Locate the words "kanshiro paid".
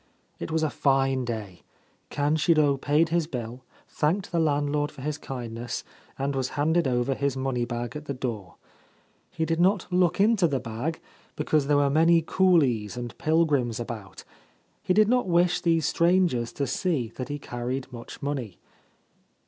2.09-3.09